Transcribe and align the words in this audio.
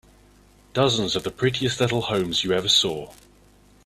Dozens 0.73 1.15
of 1.15 1.21
the 1.21 1.29
prettiest 1.29 1.79
little 1.79 2.01
homes 2.01 2.43
you 2.43 2.53
ever 2.53 2.67
saw. 2.67 3.13